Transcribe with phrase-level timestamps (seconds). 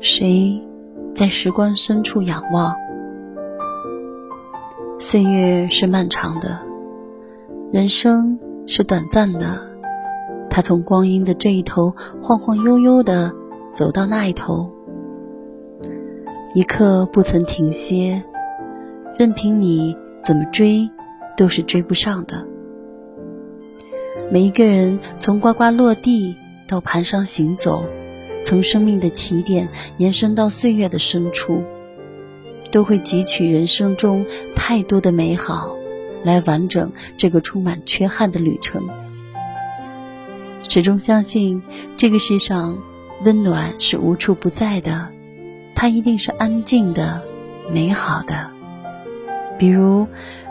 [0.00, 0.60] 谁
[1.14, 2.74] 在时光深处仰望？
[4.98, 6.60] 岁月是漫长的，
[7.72, 9.70] 人生是短暂的。
[10.50, 13.32] 他从光阴的这一头晃晃悠悠的
[13.74, 14.70] 走到那一头，
[16.54, 18.22] 一刻不曾停歇，
[19.18, 20.88] 任凭你怎么追，
[21.36, 22.46] 都是追不上的。
[24.30, 27.84] 每一个人从呱呱落地到盘上行走。
[28.44, 29.68] 从生命的起点
[29.98, 31.62] 延伸到岁月的深处，
[32.72, 35.76] 都会汲取人生中太多的美好，
[36.24, 38.82] 来完整这个充满缺憾的旅程。
[40.68, 41.62] 始终相信
[41.96, 42.76] 这个世上
[43.22, 45.08] 温暖是无处不在的，
[45.76, 47.22] 它一定是安静的、
[47.70, 48.50] 美好的。
[49.56, 50.08] 比如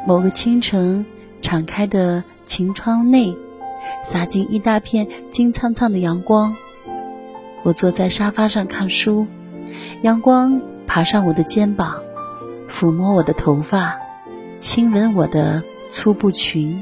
[0.08, 1.06] 某个清晨，
[1.42, 3.36] 敞开的晴窗内，
[4.04, 6.56] 洒进一大片金灿灿的阳光。
[7.64, 9.28] 我坐在沙发上看书，
[10.02, 12.02] 阳光爬上我的肩膀，
[12.70, 14.00] 抚摸我的头发，
[14.60, 16.82] 亲吻我的粗布裙，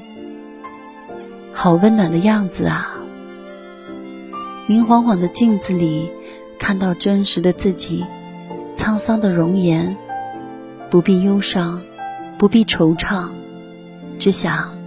[1.52, 2.96] 好温暖的样子啊！
[4.68, 6.10] 明晃晃的镜子里，
[6.58, 8.06] 看到真实的自己，
[8.76, 9.98] 沧桑的容颜，
[10.90, 11.82] 不必忧伤，
[12.38, 13.30] 不必惆怅，
[14.18, 14.79] 只想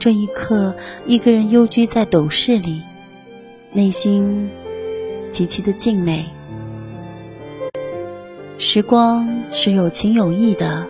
[0.00, 0.74] 这一刻，
[1.06, 2.82] 一个人幽居在斗室里，
[3.70, 4.50] 内心。
[5.30, 6.28] 极其的静美。
[8.58, 10.88] 时光是有情有义的，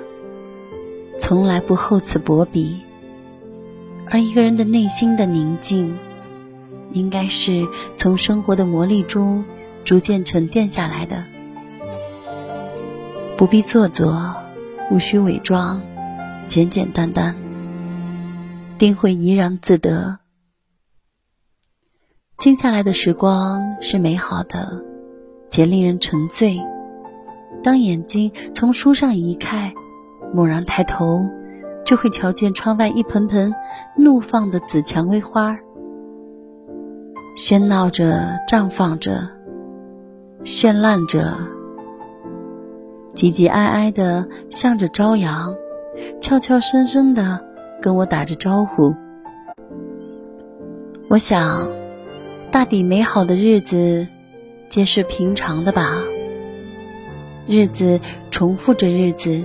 [1.18, 2.80] 从来不厚此薄彼。
[4.08, 5.94] 而一个人的内心的宁静，
[6.92, 9.44] 应该是从生活的磨砺中
[9.84, 11.22] 逐渐沉淀下来的。
[13.36, 14.34] 不必做作，
[14.90, 15.82] 无需伪装，
[16.46, 17.36] 简简单单，
[18.80, 20.20] 定会怡然自得。
[22.38, 24.82] 静下来的时光是美好的，
[25.46, 26.58] 且令人沉醉。
[27.62, 29.74] 当眼睛从书上移开，
[30.32, 31.26] 猛然抬头，
[31.84, 33.52] 就会瞧见窗外一盆盆
[33.98, 35.58] 怒放的紫蔷薇花，
[37.36, 39.28] 喧闹着，绽放着，
[40.42, 41.36] 绚烂着，
[43.14, 45.54] 唧唧哀哀的向着朝阳，
[46.18, 47.44] 悄悄声声的
[47.80, 48.94] 跟我打着招呼。
[51.08, 51.80] 我想。
[52.52, 54.08] 大抵美好的日子，
[54.68, 56.02] 皆是平常的吧。
[57.46, 58.00] 日子
[58.32, 59.44] 重复着日子，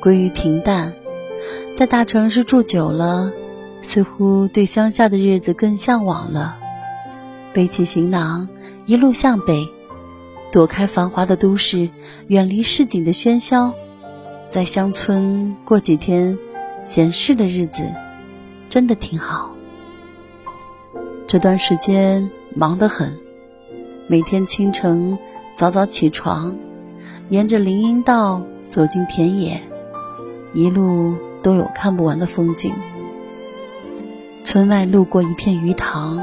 [0.00, 0.92] 归于平淡。
[1.76, 3.30] 在大城市住久了，
[3.82, 6.56] 似乎对乡下的日子更向往了。
[7.52, 8.48] 背起行囊，
[8.84, 9.68] 一路向北，
[10.50, 11.88] 躲开繁华的都市，
[12.26, 13.72] 远离市井的喧嚣，
[14.48, 16.36] 在乡村过几天
[16.84, 17.82] 闲适的日子，
[18.68, 19.50] 真的挺好。
[21.26, 23.18] 这段时间忙得很，
[24.06, 25.18] 每天清晨
[25.56, 26.54] 早早起床，
[27.30, 29.62] 沿着林荫道走进田野，
[30.52, 32.74] 一路都有看不完的风景。
[34.44, 36.22] 村外路过一片鱼塘，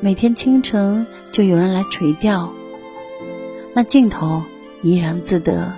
[0.00, 2.52] 每天清晨就有人来垂钓，
[3.72, 4.42] 那镜头
[4.82, 5.72] 怡然自得。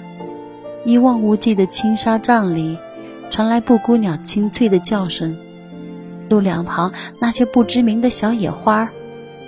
[0.84, 2.76] 一望无际的青纱帐里，
[3.34, 5.37] 传来布谷鸟清脆的叫声。
[6.28, 8.89] 路两旁那些不知名的小野花，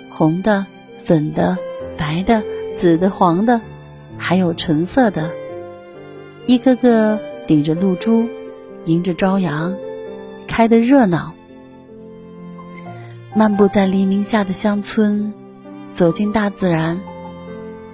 [0.09, 0.65] 红的、
[0.99, 1.57] 粉的、
[1.97, 2.43] 白的、
[2.75, 3.61] 紫的、黄的，
[4.17, 5.31] 还有橙色的，
[6.47, 8.25] 一个个顶着露珠，
[8.83, 9.73] 迎着朝阳，
[10.49, 11.31] 开得热闹。
[13.33, 15.33] 漫步在黎明下的乡村，
[15.93, 16.99] 走进大自然，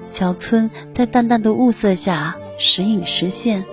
[0.07, 3.63] 小村在淡淡的雾色下时隐时现，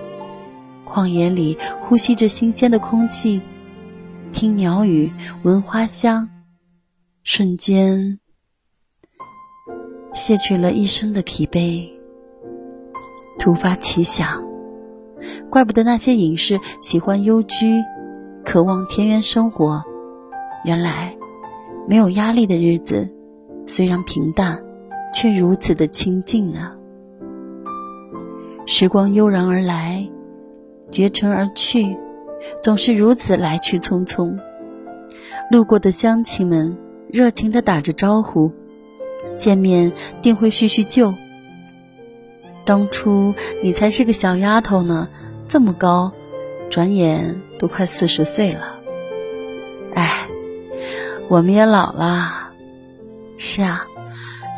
[0.91, 3.41] 旷野里呼吸着新鲜的空气。
[4.33, 5.09] 听鸟语，
[5.43, 6.27] 闻花香，
[7.23, 8.19] 瞬间
[10.11, 11.89] 卸去了一身的疲惫。
[13.39, 14.43] 突发奇想，
[15.49, 17.81] 怪不得那些隐士喜欢幽居，
[18.43, 19.81] 渴望田园生活。
[20.65, 21.15] 原来，
[21.87, 23.09] 没有压力的日子，
[23.65, 24.61] 虽然平淡，
[25.13, 26.75] 却如此的清静啊！
[28.65, 30.07] 时光悠然而来，
[30.91, 31.97] 绝尘而去。
[32.61, 34.39] 总是如此来去匆匆，
[35.51, 36.75] 路过的乡亲们
[37.07, 38.51] 热情地打着招呼，
[39.37, 39.91] 见面
[40.23, 41.13] 定会叙叙旧。
[42.65, 45.07] 当初你才是个小丫头呢，
[45.47, 46.11] 这么高，
[46.71, 48.79] 转眼都快四十岁了。
[49.93, 50.27] 哎，
[51.29, 52.51] 我们也老了。
[53.37, 53.85] 是啊，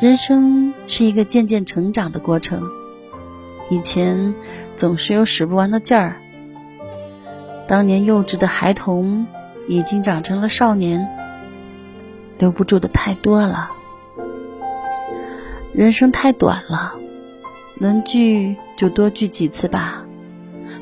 [0.02, 2.64] 人生是一个渐渐成长的过程，
[3.70, 4.34] 以前
[4.78, 6.22] 总是有使不完的劲儿。
[7.68, 9.26] 当年幼稚的孩童，
[9.68, 11.08] 已经长成了少年。
[12.40, 13.72] 留不住的太多了。
[15.72, 16.96] 人生太短了，
[17.80, 20.04] 能聚就多聚几次吧，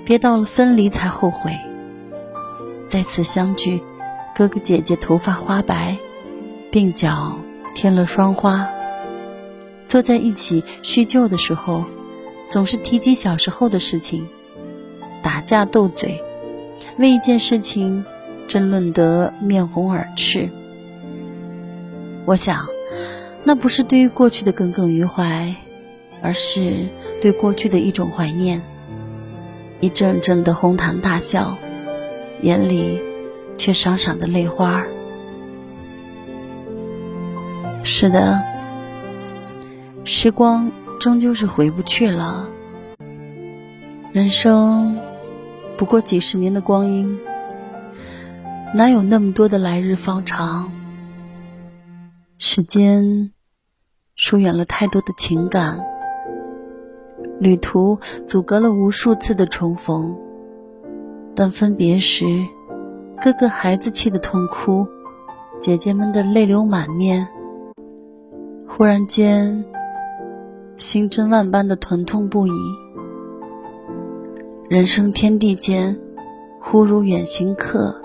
[0.05, 1.55] 别到了分离才后悔。
[2.87, 3.81] 再次相聚，
[4.35, 5.97] 哥哥姐姐头发花白，
[6.71, 7.37] 鬓角
[7.75, 8.67] 添了霜花。
[9.87, 11.85] 坐在一起叙旧的时候，
[12.49, 14.27] 总是提及小时候的事情，
[15.21, 16.23] 打架斗嘴，
[16.97, 18.05] 为一件事情
[18.47, 20.49] 争论得面红耳赤。
[22.25, 22.67] 我想。
[23.43, 25.55] 那不是对于过去的耿耿于怀，
[26.21, 26.87] 而是
[27.23, 28.61] 对过去的一种怀念。
[29.79, 31.57] 一阵阵的哄堂大笑，
[32.43, 33.01] 眼里
[33.57, 34.85] 却闪闪的泪花。
[37.81, 38.43] 是的，
[40.03, 42.47] 时光终究是回不去了。
[44.13, 44.99] 人生
[45.81, 47.19] 不过几十年的光阴，
[48.75, 50.71] 哪有那么多的来日方长？
[52.37, 53.31] 时间
[54.13, 55.83] 疏远了太多的情感，
[57.39, 57.97] 旅途
[58.27, 60.15] 阻隔了无数次的重逢。
[61.33, 62.27] 但分别时，
[63.19, 64.85] 哥哥孩子气的痛哭，
[65.59, 67.27] 姐姐们的泪流满面。
[68.67, 69.65] 忽然间，
[70.77, 72.51] 心真万般的疼痛不已。
[74.71, 75.99] 人生天地间，
[76.61, 78.01] 忽如远行客。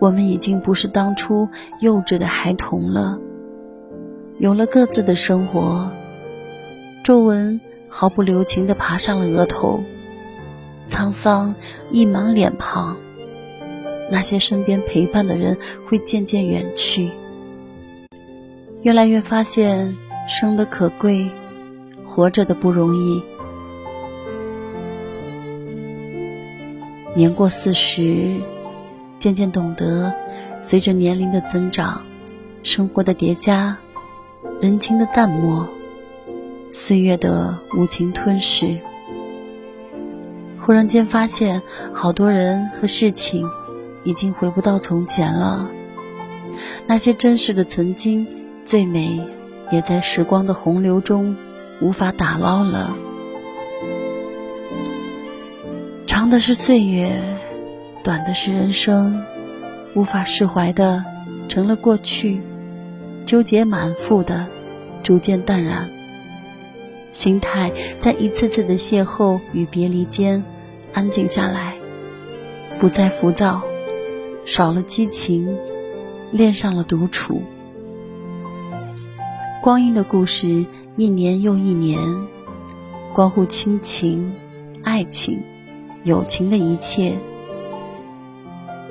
[0.00, 1.48] 我们已经不是当初
[1.80, 3.16] 幼稚的孩童了，
[4.38, 5.92] 有了各自的生活。
[7.04, 9.80] 皱纹毫不留情地爬上了额头，
[10.88, 11.54] 沧桑
[11.88, 12.96] 溢满脸庞。
[14.10, 15.56] 那些身边陪伴的人
[15.86, 17.12] 会渐渐远去，
[18.82, 19.96] 越来越发现
[20.26, 21.30] 生的可贵，
[22.04, 23.22] 活着的不容易。
[27.14, 28.40] 年过四十。
[29.20, 30.12] 渐渐懂得，
[30.60, 32.02] 随着年龄的增长，
[32.62, 33.78] 生活的叠加，
[34.60, 35.66] 人情的淡漠，
[36.72, 38.78] 岁月的无情吞噬。
[40.60, 41.62] 忽然间发现，
[41.94, 43.48] 好多人和事情
[44.02, 45.70] 已经回不到从前了。
[46.86, 48.26] 那些真实的曾经，
[48.62, 49.26] 最美，
[49.70, 51.34] 也在时光的洪流中
[51.80, 52.94] 无法打捞了。
[56.24, 57.20] 长的是岁月。
[58.02, 59.22] 短的是人生，
[59.94, 61.04] 无法释怀的
[61.50, 62.40] 成了过去，
[63.26, 64.46] 纠结满腹的
[65.02, 65.90] 逐渐淡然，
[67.12, 70.42] 心态在一次次的邂逅与别离间
[70.94, 71.74] 安静下来，
[72.78, 73.60] 不再浮躁，
[74.46, 75.54] 少了激情，
[76.32, 77.42] 恋上了独处。
[79.62, 80.64] 光阴的故事，
[80.96, 82.00] 一年又一年，
[83.12, 84.32] 关乎亲情、
[84.82, 85.42] 爱情、
[86.04, 87.18] 友情的一切。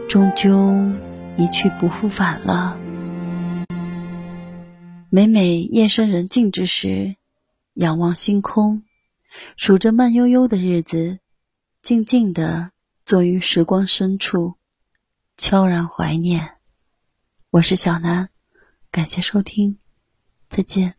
[0.09, 0.73] 终究
[1.37, 2.77] 一去不复返了。
[5.09, 7.15] 每每夜深人静之时，
[7.73, 8.83] 仰望星空，
[9.55, 11.19] 数着慢悠悠的日子，
[11.81, 12.71] 静静地
[13.05, 14.55] 坐于时光深处，
[15.37, 16.57] 悄然怀念。
[17.51, 18.29] 我是小南，
[18.91, 19.77] 感谢收听，
[20.47, 20.95] 再见。